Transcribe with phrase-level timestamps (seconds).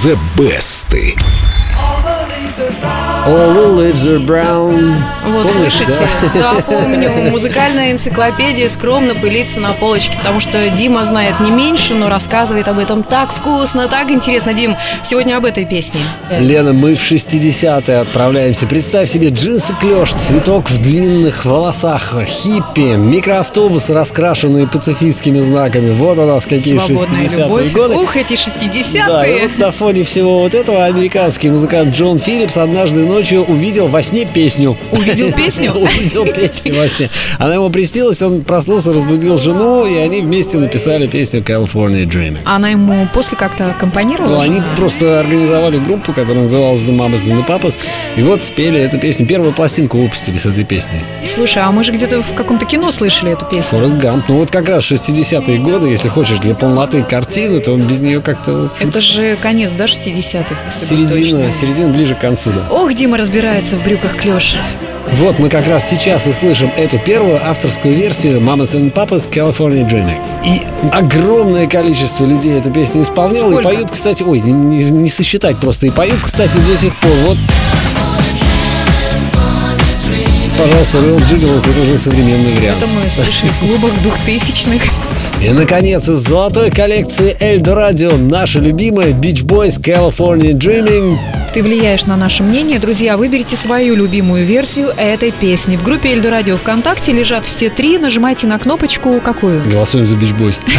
[0.00, 0.78] The Best.
[3.28, 4.96] All the leaves are brown.
[5.26, 6.08] Вот Помнишь, слышите?
[6.34, 6.54] да?
[6.54, 6.62] Да?
[6.62, 7.30] помню.
[7.30, 12.78] Музыкальная энциклопедия скромно пылится на полочке, потому что Дима знает не меньше, но рассказывает об
[12.78, 14.54] этом так вкусно, так интересно.
[14.54, 16.00] Дим, сегодня об этой песне.
[16.40, 18.66] Лена, мы в 60-е отправляемся.
[18.66, 25.90] Представь себе джинсы клеш, цветок в длинных волосах, хиппи, микроавтобус, раскрашенный пацифистскими знаками.
[25.92, 27.72] Вот у нас какие Свободная 60-е любовь.
[27.74, 27.94] годы.
[27.96, 28.38] Ух, эти
[29.06, 29.42] Да, и 60-е.
[29.48, 34.24] вот на фоне всего вот этого американский музыкант Джон Филлипс однажды ночью увидел во сне
[34.26, 34.76] песню.
[34.92, 35.72] Увидел песню?
[35.72, 37.10] Увидел песню во сне.
[37.38, 42.40] Она ему приснилась, он проснулся, разбудил жену, и они вместе написали песню California Dreaming.
[42.44, 44.28] Она ему после как-то аккомпанировала?
[44.36, 47.78] Ну, они просто организовали группу, которая называлась The Mamas and the Papas,
[48.16, 49.26] и вот спели эту песню.
[49.26, 51.00] Первую пластинку выпустили с этой песней.
[51.24, 53.62] Слушай, а мы же где-то в каком-то кино слышали эту песню.
[53.78, 54.28] Форест Гамп.
[54.28, 58.70] Ну вот как раз 60-е годы, если хочешь, для полноты картины, то без нее как-то
[58.80, 60.54] Это же конец, да, 60-х?
[60.70, 62.74] если быть середина, середина ближе к концу, да.
[62.74, 64.56] Ох, Дима разбирается в брюках клеш.
[65.14, 69.88] Вот мы как раз сейчас и слышим эту первую авторскую версию Mamas and Papas California
[69.88, 70.18] Dreaming.
[70.44, 73.50] И огромное количество людей эту песню исполняло.
[73.50, 73.70] Сколько?
[73.70, 75.86] И поют, кстати, ой, не, не- не сосчитать просто.
[75.86, 77.10] И поют, кстати, до сих пор.
[77.26, 77.38] Вот.
[80.58, 82.82] Пожалуйста, Real Jiggles это уже современный вариант.
[82.82, 84.82] Это мы слышали в клубах двухтысячных.
[85.40, 91.16] И, наконец, из золотой коллекции Эльдо Радио наша любимая Beach Boys California Dreaming
[91.58, 92.78] ты влияешь на наше мнение.
[92.78, 95.76] Друзья, выберите свою любимую версию этой песни.
[95.76, 97.98] В группе Эльдорадио ВКонтакте лежат все три.
[97.98, 99.68] Нажимайте на кнопочку какую?
[99.68, 100.60] Голосуем за Бич Бойс.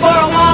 [0.00, 0.45] For a while.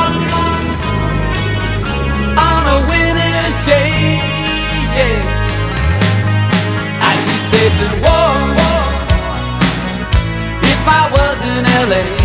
[11.73, 12.22] LA